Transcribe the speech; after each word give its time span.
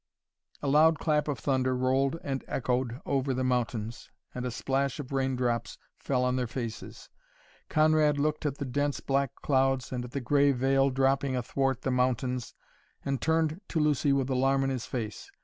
A 0.63 0.67
loud 0.67 0.97
clap 0.97 1.27
of 1.27 1.37
thunder 1.37 1.75
rolled 1.77 2.17
and 2.23 2.43
echoed 2.47 2.99
over 3.05 3.35
the 3.35 3.43
mountains, 3.43 4.09
and 4.33 4.47
a 4.47 4.49
splash 4.49 4.99
of 4.99 5.11
raindrops 5.11 5.77
fell 5.99 6.23
on 6.25 6.37
their 6.37 6.47
faces. 6.47 7.11
Conrad 7.69 8.17
looked 8.17 8.43
at 8.47 8.57
the 8.57 8.65
dense 8.65 8.99
black 8.99 9.35
clouds 9.43 9.91
and 9.91 10.03
at 10.03 10.09
the 10.09 10.19
gray 10.19 10.53
veil 10.53 10.89
dropping 10.89 11.35
athwart 11.35 11.83
the 11.83 11.91
mountains, 11.91 12.55
and 13.05 13.21
turned 13.21 13.61
to 13.67 13.79
Lucy 13.79 14.11
with 14.11 14.31
alarm 14.31 14.63
in 14.63 14.71
his 14.71 14.87
face. 14.87 15.29